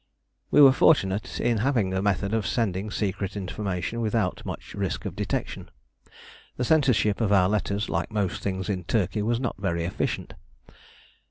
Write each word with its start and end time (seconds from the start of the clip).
We 0.49 0.61
were 0.61 0.71
fortunate 0.71 1.39
in 1.39 1.57
having 1.59 1.93
a 1.93 2.01
method 2.01 2.33
of 2.33 2.47
sending 2.47 2.89
secret 2.89 3.37
information 3.37 4.01
without 4.01 4.43
much 4.43 4.73
risk 4.73 5.05
of 5.05 5.15
detection. 5.15 5.69
The 6.57 6.63
censorship 6.63 7.21
of 7.21 7.31
our 7.31 7.47
letters, 7.47 7.87
like 7.87 8.09
most 8.09 8.41
things 8.41 8.67
in 8.67 8.83
Turkey, 8.85 9.21
was 9.21 9.39
not 9.39 9.59
very 9.59 9.83
efficient. 9.85 10.33